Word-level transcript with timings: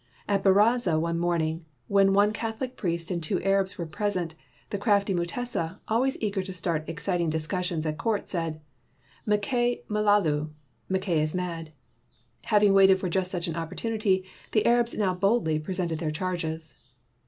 At 0.27 0.43
~baraza 0.43 0.99
one 0.99 1.19
morning, 1.19 1.63
when 1.87 2.11
one 2.11 2.31
Catho 2.33 2.61
lic 2.61 2.75
priest 2.75 3.11
and 3.11 3.21
two 3.21 3.39
Arabs 3.43 3.77
were 3.77 3.85
present, 3.85 4.33
the 4.71 4.79
crafty 4.79 5.13
Mutesa, 5.13 5.79
always 5.87 6.17
eager 6.19 6.41
to 6.41 6.51
start 6.53 6.85
excit 6.87 7.19
ing 7.21 7.29
discussions 7.29 7.85
at 7.85 7.99
court, 7.99 8.27
said: 8.27 8.61
"Makay 9.27 9.83
mi 9.89 9.99
lalu," 9.99 10.49
("Mackay 10.89 11.21
is 11.21 11.35
mad"). 11.35 11.71
Having 12.45 12.73
waited 12.73 12.99
for 12.99 13.09
just 13.09 13.29
such 13.29 13.47
an 13.47 13.55
opportunity, 13.55 14.25
the 14.53 14.65
Arabs 14.65 14.97
now 14.97 15.13
boldly 15.13 15.59
presented 15.59 15.99
their 15.99 16.09
charges. 16.09 16.73